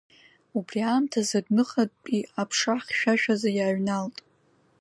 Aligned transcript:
Убри 0.57 0.79
аамҭазы 0.89 1.35
адәныҟантәи 1.39 2.29
аԥша 2.41 2.75
хьшәашәаӡа 2.85 3.49
иааҩналт. 3.57 4.17